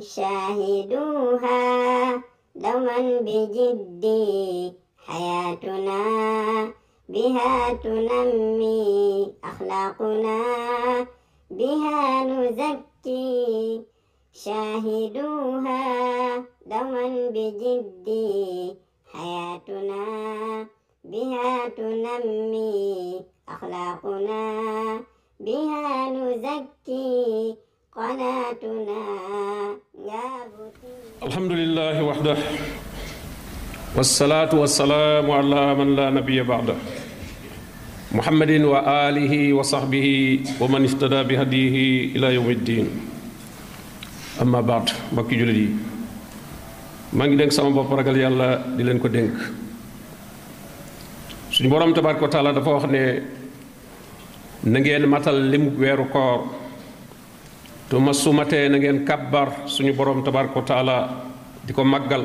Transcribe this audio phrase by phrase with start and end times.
[0.00, 1.60] شاهدوها
[2.54, 4.72] دوما بجدي
[5.06, 6.02] حياتنا
[7.08, 10.40] بها تنمي أخلاقنا
[11.50, 13.82] بها نزكي
[14.32, 15.82] شاهدوها
[16.66, 18.76] دوما بجدي
[19.12, 20.04] حياتنا
[21.04, 25.00] بها تنمي أخلاقنا
[25.40, 27.56] بها نزكي
[27.96, 29.02] قناتنا
[30.08, 30.92] يا بطي
[31.28, 32.36] الحمد لله وحده
[33.96, 36.74] والصلاة والسلام على من لا نبي بعده
[38.16, 40.08] محمد وآله وصحبه
[40.60, 41.76] ومن اهتدى بهديه
[42.16, 42.86] إلى يوم الدين
[44.42, 44.88] أما بعد
[45.36, 45.68] jullit yi
[47.12, 49.36] maa ngi dénk sama bopp ragal yàlla di leen ko dénk
[51.52, 53.02] suñu borom tabaaraka taala dafa wax ne
[54.72, 55.68] na ngeen matal limu
[56.16, 56.61] koor
[57.92, 60.96] te ma su matee na ngeen kàbbar suñu borom tabaaraka wa taala
[61.62, 62.24] di ko màggal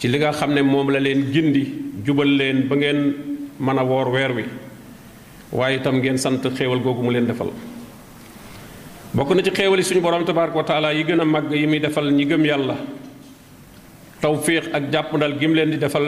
[0.00, 1.62] ci li nga xam ne moom la leen gindi
[2.04, 3.14] jubal leen ba ngeen
[3.60, 4.44] mën a woor weer wi.
[5.52, 7.52] Waaye itam ngeen sant xéewal googu mu leen defal.
[9.14, 11.78] Bokk na ci xéewali suñu borom tabaaraka wa taala yi gën a màgg yi muy
[11.78, 12.76] defal ñi gëm yàlla.
[14.20, 16.02] Tawfiq ak jàppandal gi mu leen di defal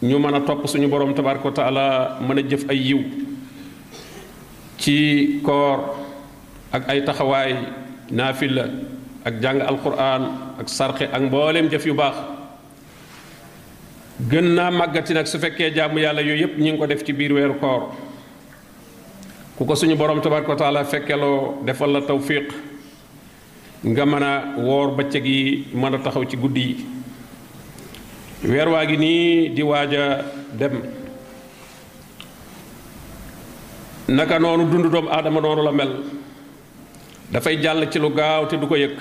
[0.00, 3.00] ñu mën a topp suñu borom tabaaraka wa taala mën a jëf ay yiw.
[4.78, 6.03] Ci koor
[6.74, 7.54] ak ay taxawaay
[8.10, 8.66] naafila
[9.24, 10.22] ak jàng alquran
[10.58, 12.16] ak sarxe ak mbooleem jëf yu baax.
[14.30, 17.12] Gën naa màggati nag su fekkee jàmm yàlla yooyu yépp ñi ngi ko def ci
[17.12, 17.94] biir weeru koor.
[19.56, 22.50] Ku ko suñu borom tabaraka wa taala fekkeloo defal la tawfiq
[23.84, 26.76] nga mën a woor bëccëg yi mën a taxaw ci guddi yi.
[28.50, 30.82] Weer waa gi nii di waaj a dem.
[34.08, 35.92] Naka noonu dundu doomu aadama noonu la mel.
[37.34, 38.94] Dafay jàll ci lu gaaw te du ko yëg.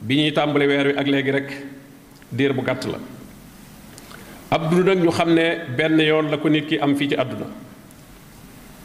[0.00, 1.48] Bi ñuy tàmbali weer wi ak léegi rek
[2.32, 2.98] diir bu gàtt la.
[4.50, 7.14] Ab dund nag ñu xam ne benn yoon la ko nit ki am fii ci
[7.16, 7.46] àdduna.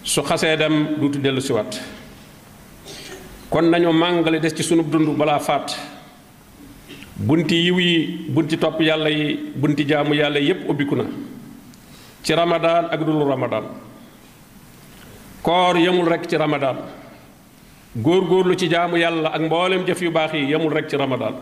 [0.04, 1.80] Su xasee dem duutu dellu siwaat
[3.50, 5.68] kon nañu màngale des ci sunub dund balaa faat.
[7.16, 11.04] Bunti yiw yi bunti topp yàlla yi bunti jaamu yàlla yépp ubbiku na.
[12.24, 13.64] Ci ramadaan ak dulu ramadaan
[15.42, 16.78] koor yemul rekk ci ramadaan
[17.96, 21.36] góor-góorlu ci jaamu yàlla ak mboolem jëf yu baax yi yemul rekk ci ramadaan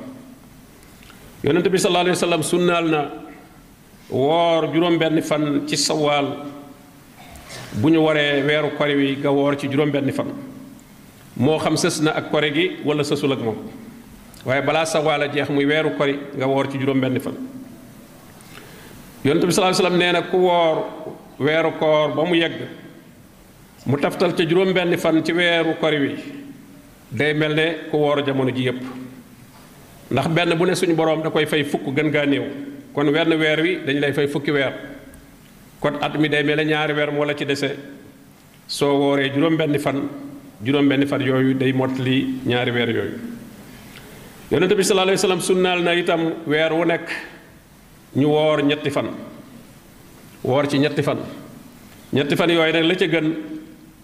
[1.43, 3.01] yonent bi sallallahu alayhi wa sallam sunnaal na
[4.09, 6.57] woor juróom-benn fan ci sawaal.
[7.73, 9.17] Bu ñu waree weeru kore wi
[9.59, 10.27] ci juróom-benn fan.
[11.37, 13.37] Moo xam sës na ak kore gi wala sësul
[14.45, 17.33] waaye balaa sawaal jeex muy weeru kori nga woor ci juróom-benn fan.
[19.23, 20.85] Yonent bi sallallahu alayhi wa nee na ku woor
[21.39, 22.67] weeru koor ba mu yegg
[23.85, 26.16] mu taftal ca juróom-benn fan ci weeru wi.
[27.12, 28.81] Day mel ne ku woor jamono ji yépp.
[30.12, 32.44] Ndax benn bu ne suñu boroom da koy fay fukk gën gaa néew.
[32.94, 34.73] Kon wenn weer wi dañ lay fay fukki weer.
[35.79, 37.75] Kon at mi day mel ñaari weer moo la ci dese.
[38.67, 40.07] Soo wooree juróom-benni fan
[40.63, 43.19] juróom-benni fan yooyu day mottali ñaari weer yooyu.
[44.51, 47.09] Yonente bi sallallahu alayhi wasallam sunnaal na itam weer wu nekk
[48.16, 49.07] ñu woor ñetti fan.
[50.44, 51.17] Woor ci ñetti fan.
[52.13, 53.34] Ñetti fan yooyu nag la ca gën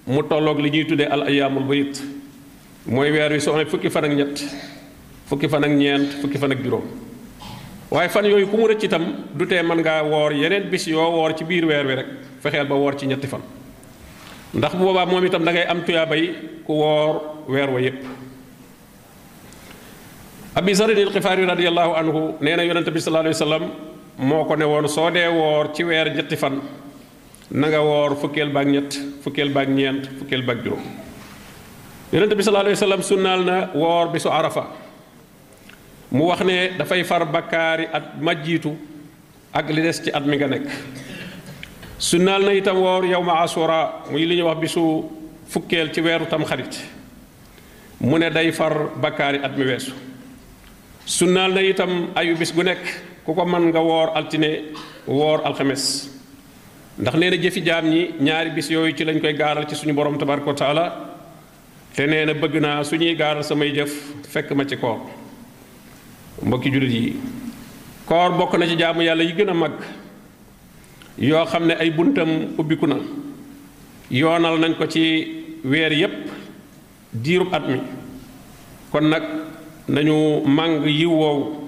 [0.08, 2.02] mu tolloog li ñuy al ayaamul bayit
[2.86, 4.44] mooy weer wi amee fukki fan ak ñett
[5.28, 6.84] fukki fan ak ñeent fukki fan ak juróom.
[7.92, 10.34] Waaye fan yooyu ku mu rëcc itam du tee mën ngaa woor
[10.70, 10.88] bis
[11.36, 12.08] ci biir wi rek
[12.68, 13.42] ba woor ci ñetti fan.
[14.54, 16.34] Ndax bu boobaa moom itam da ngay am tuyaabay
[16.66, 18.04] ku woor weer wa yépp.
[20.56, 20.96] Abi zarin
[21.48, 23.64] radiallahu anhu nee na yonente bi sallallahu alayhi wa sallam
[24.56, 26.62] ne woon soo dee woor ci weer fan
[27.52, 28.92] na nga woor fukkeel baak ñett
[29.22, 30.82] fukkeel baak ñeent fukkeel baak juróom.
[32.14, 34.66] Yonente bi sallallahu sunnaal na woor bisu arafa.
[36.12, 38.72] Mu wax ne dafay far bakkaari at majjiitu
[39.54, 40.68] ak li des ci at mi nga nekk.
[42.00, 45.04] Sunnaal na itam woor yow ma asura muy li wax bisu
[45.48, 46.82] fukkeel ci weeru tam xarit
[48.00, 49.94] mu ne day far bakkaari at mi weesu.
[51.06, 52.82] Sunnaal na itam ayu bis gu nekk
[53.26, 54.72] ku ko mën nga woor altine
[55.08, 56.15] woor alxames.
[57.00, 59.94] Ndax nee na jëfi jaam ñi ñaari bis yooyu ci lañ koy gaaral ci suñu
[59.94, 60.86] borom tabaraka wa taala
[61.96, 63.92] te nee na bëgg naa suñuy gaaral samay jëf
[64.30, 65.00] fekk ma ci koor.
[66.44, 67.16] mbokki jullit yi
[68.06, 69.72] koor bokk na ci jaamu yàlla yi gën a mag
[71.18, 72.96] yoo xam ne ay buntam ubbiku na
[74.12, 76.30] yoonal nañ ko ci weer yépp
[77.14, 77.80] diirub at mi.
[78.96, 79.24] kon nag
[79.90, 81.68] nañu màng yiw woowu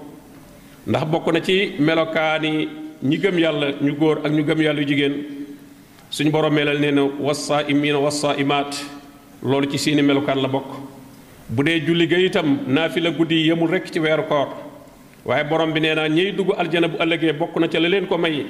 [0.88, 2.68] ndax bokk na ci melokaani
[3.04, 5.14] ñi gëm yàlla ñu góor ak ñu gëm yàlla jigéen
[6.10, 8.72] suñu borom melal nee na wassaa imiina wassaa imaat
[9.44, 10.68] loolu ci seeni melokaan la bokk
[11.50, 14.48] bu dee julli ga itam naafila guddi yi yemul rekk ci weeru koor
[15.26, 18.08] waaye borom bi nee naa ñiy dugg aljana bu ëllëgee bokk na ca la leen
[18.08, 18.46] ko may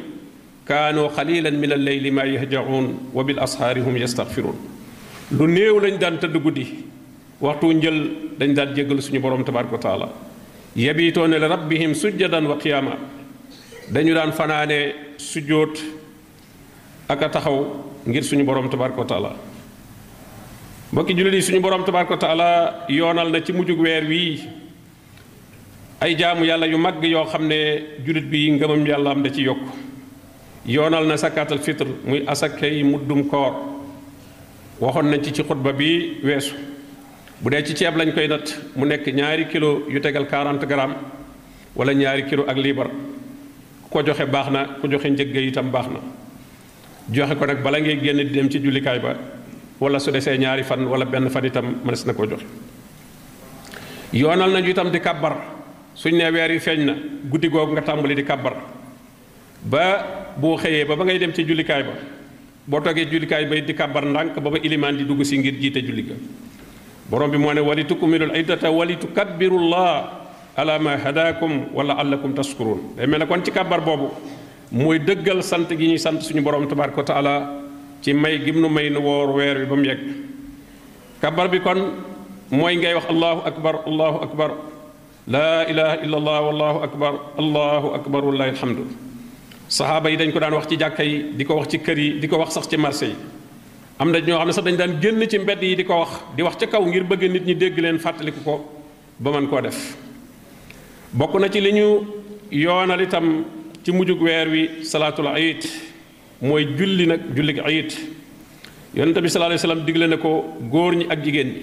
[0.65, 4.55] kaanu xalilan min alleyli ma yahjaun wa bil ashaari hum yastaghfiruun
[5.31, 6.65] lu néew lañ daan tëdd guddi
[7.41, 7.99] waxtu njël
[8.39, 10.07] dañ daan jéggalu suñu borom tabaraka wa taala
[10.75, 12.93] yabitoone li rabbihim sujjadan wa qiyaama
[13.91, 15.79] dañu daan fanaane sujjóot
[17.09, 17.57] ak taxaw
[18.05, 19.31] ngir suñu borom tabaraka wa taala.
[20.91, 24.41] Mbokki jullit yi suñu borom tabaraka wa taala yoonal na ci mujjug weer wii
[26.01, 29.41] ay jaamu yàlla yu mag yoo xam ne jullit bi ngëmam yàlla am da ci
[29.43, 29.63] yokk.
[30.65, 33.53] Yoonal na sakaatal fitre muy asakay muddum koor.
[34.81, 36.53] Waxoon nañ ci ci xutba bi weesu.
[37.41, 40.97] Bu dee ci ceeb lañ koy nat mu nekk ñaari kilo yu tegal 40 grammes
[41.75, 42.57] wala ñaari kilo ak
[43.89, 45.99] ko joxe baax na ku joxe njëgg itam baax na.
[47.11, 49.15] Joxe ko nag bala ngay génn di dem ci jullikaay ba
[49.79, 52.45] wala su desee ñaari fan wala benn fan itam mënees na koo joxe.
[54.13, 55.35] Yoonal nañu itam di kàbbar.
[55.95, 56.93] Suñ ne weer yi feeñ na
[57.29, 58.53] guddi googu nga tàmbali di kàbbar.
[59.63, 61.93] Ba boo xëyee ba ba ngay dem ci jullikaay ba
[62.67, 65.81] boo toogee jullikaay ba di kàbbar ndànk ba ba ilimaan di dugg si ngir jiite
[65.83, 66.13] julli ga.
[67.09, 70.16] Borom bi moo ne wali tukmilul iddata wali tukabbirullah
[70.57, 74.09] ala ma hadakum wala allakum tashkurun day mel kon ci kàbbar boobu
[74.71, 77.61] mooy dëggal sant gi ñuy sant suñu borom tabaraka taala
[78.01, 79.99] ci may gim nu may nu woor weer wi ba mu yegg
[81.21, 81.93] kàbbar bi kon
[82.49, 84.49] mooy ngay wax allahu akbar allahu akbar
[85.27, 88.83] laa ilaha illa allah wallahu akbar allahu akbar wallahi alhamdu
[89.69, 92.19] saxaaba yi dañ ko daan wax ci jàkka yi di ko wax ci kër yi
[92.19, 93.15] di ko wax sax ci marché yi
[93.99, 96.09] am na ñoo xam ne sax dañ daan génn ci mbedd yi di ko wax
[96.35, 98.65] di wax ca kaw ngir bëgg nit ñi dégg leen fàttaliku ko
[99.19, 100.06] ba mën koo def
[101.13, 102.05] bokk na ci li ñu
[102.51, 103.43] yoonal itam
[103.83, 105.63] ci mujjug weer wi salaatul ayit
[106.41, 107.95] mooy julli nag julli ayit
[108.95, 111.61] yonente bi alayhi wasallam digle ne ko góor ñi ak jigéen ñi.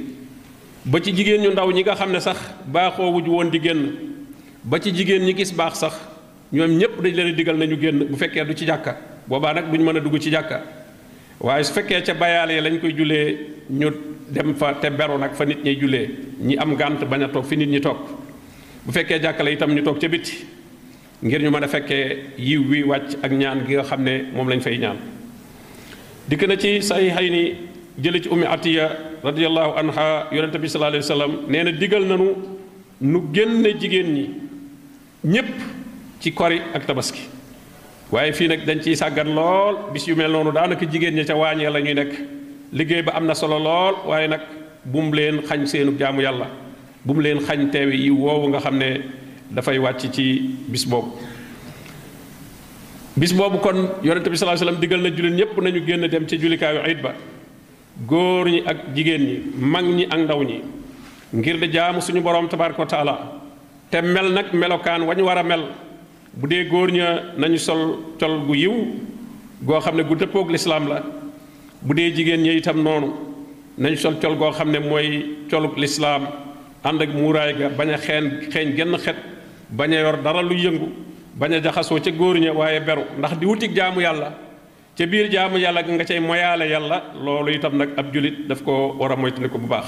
[0.87, 2.37] Ba ci jigéen ñu ndaw ñi nga xam ne sax
[2.67, 3.93] baaxoo wuju woon di génn
[4.64, 5.94] ba ci jigéen ñi gis baax sax
[6.52, 8.96] ñoom ñépp dañ leen digal nañu génn bu fekkee du ci jàkka.
[9.26, 10.62] Boobaa nag duñ mën dugg ci jàkka.
[11.41, 12.93] Waaye su fekkee ca bayaal yi lañ koy
[13.70, 13.91] ñu
[14.29, 16.08] dem fa te beru nag fa nit jullee.
[16.41, 18.24] Ñi am gànt bañ a fi nit ñi toog
[18.86, 20.44] bu fekkee jàkka la itam ñu toog ca biti
[21.22, 24.48] ngir ñu mën a fekkee yiw wi wàcc ak ñaan gi nga xam ne moom
[24.48, 24.96] lañ fay ñaan.
[26.28, 27.54] Dikk na ci saxiixay ni
[28.02, 28.88] jële ci ummi atiya
[29.22, 32.28] radiallahu anha yonente bi sallallahu alayhi wa sallam nee na digal nanu
[33.00, 34.31] nu génne jigéen ñi
[35.25, 35.48] ñépp
[36.20, 37.20] ci kori ak tabaski.
[38.12, 41.34] Waaye fii nag dañ ciy sàggan lool bis yu mel noonu daanaka jigéen ñi ca
[41.34, 42.12] waañee la ñuy nekk.
[43.04, 44.40] Ba am na solo lool waaye nag
[44.84, 46.46] bum leen xañ seenu jaamu yàlla
[47.05, 49.01] bum leen xañ teewe yi woowu nga xam ne
[49.51, 51.12] dafay wàcc ci bis boobu.
[53.17, 56.37] bis boobu kon yonente bi alayhi wasallam digal na jullit ñépp nañu génn dem ci
[56.39, 57.15] jullikaayu ayit ba.
[58.06, 60.61] góor ñi ak jigéen ñi mag ñi ak ndaw ñi
[61.33, 63.19] ngir di jaamu suñu borom tabaraka wa taala.
[63.91, 65.65] te mel nag melokaan wañ war a mel.
[66.33, 68.75] bu dee góor ña nañu sol col gu yiw
[69.62, 71.03] goo xam ne gu dëppoog lislaam la.
[71.85, 73.12] bu dee jigéen ñi itam noonu
[73.79, 76.27] nañu sol col goo xam ne mooy colug lislaam
[76.84, 79.16] ànd ak muuraay ga bañ a xeen genn xet
[79.70, 80.88] bañ a yor dara lu yëngu
[81.34, 82.36] bañ a jaxasoo ca góor
[82.86, 83.02] beru.
[83.19, 84.32] Ndax di wutik jaamu yàlla
[84.96, 88.62] ca biir jaamu yàlla ga nga cay moyaale yàlla loolu itam nag ab julit daf
[88.62, 89.86] ko war a moytandi ko bu baax.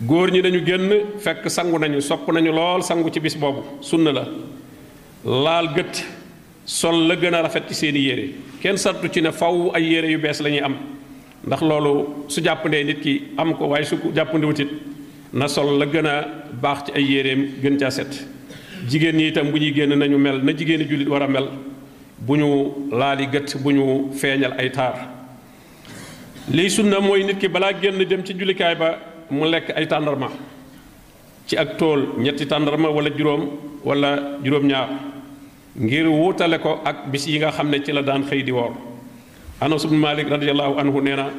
[0.00, 3.62] Góor ñi dañu génn fekk sangu nañu sopp nañu lool sangu ci bis boobu.
[3.80, 4.24] Sunna la.
[5.24, 6.04] Laal gët
[6.64, 8.34] sol la gën a rafet ci seeni yére.
[8.60, 10.74] Kenn sartu ci ne faw ay yére yu bees la ñuy am.
[11.46, 14.68] Ndax loolu su jàppandee nit ki am ko waaye su jàppandiwutit
[15.32, 18.26] na sol la gën a baax ci ay yéreem gën caa set.
[18.88, 21.48] Jigéen ñi itam bu ñuy génn nañu mel na jigéeni jullit war a mel
[22.18, 25.08] bu ñu laali gët bu ñu feeñal ay taar.
[26.50, 28.98] Liy sunna mooy nit ki balaa génn dem ci jullikaay ba
[29.30, 30.28] mu lekk ay tàndarma
[31.46, 33.48] ci ak tool ñetti tàndarma wala juróom
[33.84, 34.88] wala juróom-ñaar
[35.78, 38.72] ngir wuutale ko ak bis yi nga xam ne ci la daan xëy di woor.
[39.60, 41.30] Anas ibn malik radiallahu anhu nee na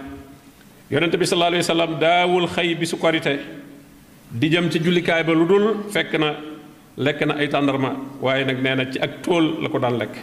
[0.90, 3.63] yonente bi sallallahu alayhi daawul xëy bisu korite.
[4.34, 6.34] Di jëm ci jullikaay ba lu dul fekk na
[6.98, 10.18] lekk na ay tàndarma waaye nag nee na ci ak tool la ko daan lekk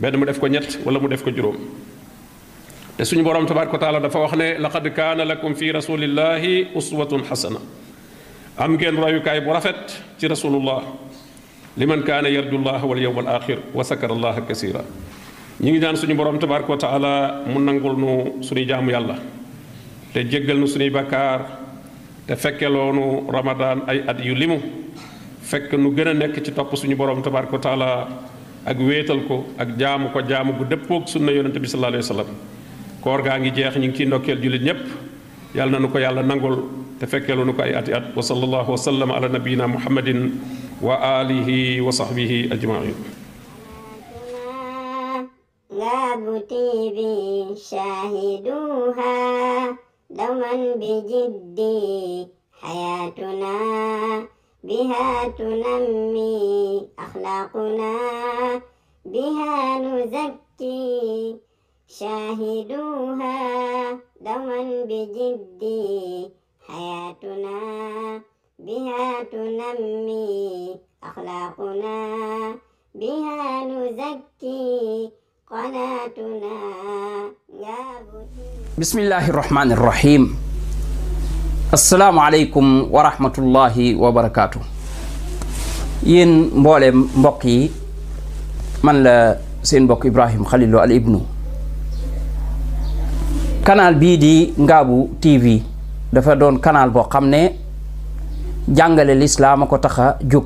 [0.00, 1.56] benn mu def ko ñett wala mu def ko juróom
[2.96, 7.22] te suñu borom tabaraka wa taala dafa wax ne laqad kaana lakum fi rasulillahi uswatun
[7.22, 7.60] xasana
[8.58, 10.82] am ngeen royukaay bu rafet ci rasulullah
[11.76, 14.82] liman kaana yarju llah wal yawm al axir wa sakara allaha kasira
[15.60, 19.16] ñi ngi ñaan suñu borom tabaraka wa taala mu nangul nu suñuy jaamu yàlla
[20.12, 21.65] te jéggal nu suñuy bakkaar
[22.26, 24.58] te fekkeloonu ramadaan ay at yu limu
[25.42, 28.08] fekk nu gën a nekk ci topp suñu borom tabaaraka wa taala
[28.66, 32.12] ak wéetal ko ak jaamu ko jaamu gu dëppoog sunna yonente bi sallallahu alayhi wa
[32.14, 32.30] sallam.
[32.98, 34.82] Koor gaa ngi jeex ñu ngi ciy ndokkeel jullit ñépp.
[35.54, 36.56] Yàlla na nu ko yàlla nangul
[36.98, 38.10] te fekkeelu nu ko ay ati at.
[38.16, 40.34] Wa sallallahu wa sallam ala nabiyina muhammadin
[40.82, 42.94] wa alihi wa sahbihi ajmain.
[45.70, 46.98] Laabu TV
[47.54, 49.14] shaahiduha
[50.10, 52.28] دوما بجدي
[52.62, 53.56] حياتنا
[54.64, 57.96] بها تنمي أخلاقنا
[59.04, 61.36] بها نزكي
[61.88, 63.36] شاهدوها.
[64.20, 66.30] دوما بجدي
[66.66, 68.22] حياتنا
[68.58, 71.98] بها تنمي أخلاقنا
[72.94, 75.10] بها نزكي
[75.51, 76.55] قناتنا
[78.79, 80.23] bismillahi irrahmani irrahim
[81.75, 84.59] asalaamualeykum wa rahmatullahi wa barakaatu
[86.07, 87.71] yéen mbooleem mbokk yi
[88.83, 91.19] man la seen mbokk ibrahim xalilu al ibnu
[93.67, 95.61] canal bii di Ngaabu TV
[96.13, 97.41] dafa doon canal boo xam ne
[98.71, 100.45] jàngale lislaam a ko tax a jóg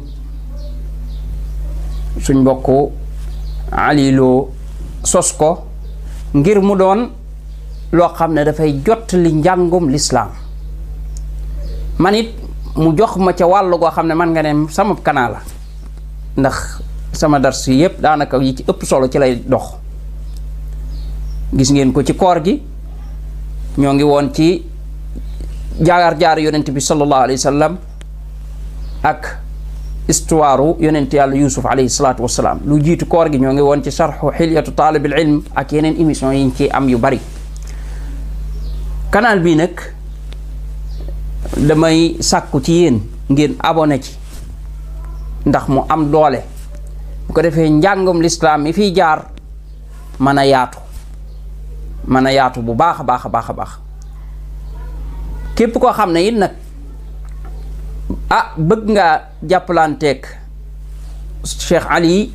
[2.25, 2.67] suñ mbokk
[3.71, 4.49] aliloo
[5.02, 5.66] sos ko
[6.34, 7.10] ngir mu doon
[7.92, 10.30] loo xam ne dafay jottali njàngum lislaam.
[11.98, 12.34] Man it
[12.76, 15.40] mu jox ma ca wàll goo xam ne man nga ne sama canal la
[16.36, 16.80] ndax
[17.12, 19.74] sama dars yi yépp daanaka yi ci solo ci lay dox.
[21.52, 22.62] Gis ngeen ko ci koor gi
[23.78, 24.64] ñoo ngi woon ci
[25.80, 27.78] jaar jaar yonent bi sallallahu alayhi wa sallam
[29.02, 29.38] ak
[30.10, 33.90] histoire yonent yàlla yusuf alayhi salaatu wasalaam lu jiitu koor gi ñoo ngi woon ci
[33.92, 37.20] sarxu xilyatu taalibil ilm ak yeneen émission ñu ci am yu bari.
[39.10, 39.74] Canal bii nag
[41.56, 43.00] damay sàkku ci yéen
[43.30, 44.12] ngeen abonné ci
[45.46, 46.42] ndax mu am doole.
[47.26, 49.24] Bu ko defee njàngum lislaam mi fiy jaar
[50.20, 50.78] mën a yaatu
[52.08, 53.70] mën a yaatu bu baax baax a baax a baax.
[55.54, 56.50] Képp koo xam ne it nag
[58.30, 59.06] ah bëgg nga
[59.42, 60.26] jàppalanteeg
[61.44, 62.30] Cheikh Ali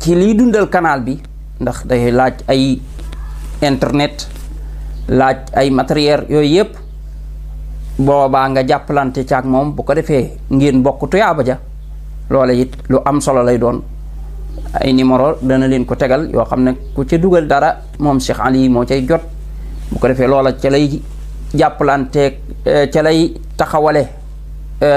[0.00, 1.14] ci liy dundal canal bi?
[1.60, 2.80] Ndax day laaj ay
[3.62, 4.26] internet
[5.08, 6.72] laaj ay matériel yooyu yëpp
[7.98, 11.58] boobaa nga jàppalante ci ak moom bu ko defee ngeen bokk tuyaaba ja.
[12.30, 13.82] Loola it lu am solo lay doon.
[14.80, 18.40] Ay numéro dana leen ko tegal yoo xam ne ku ca dugal dara moom Cheikh
[18.40, 19.22] Ali moo cay jot.
[19.92, 21.00] Bu ko defee loola ca lay
[21.54, 22.34] jàppalanteeg
[22.92, 24.08] ca lay taxawale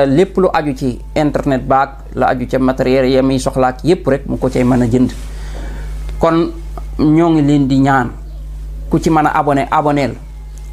[0.07, 4.25] lépp lu aju ci internet baag la aju ca matériel ya muy soxlaak yépp rek
[4.27, 5.11] mu ko a jënd.
[6.19, 6.51] Kon
[6.99, 8.09] ñoo ngi leen di ñaan
[8.89, 10.15] ku ci mën abonné aboneel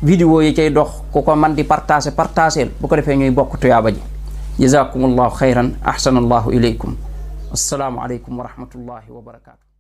[0.03, 3.59] vidéo yi cay dox ku ko man di partager partageel bu ko defee ñuy bokk
[3.61, 4.01] tuyaaba ji.
[4.59, 6.95] Jazakumullahu xayran ahsanallahu ilaykum.
[7.53, 9.74] Assalaamu aleykum wa rahmatullahi wa barakaatu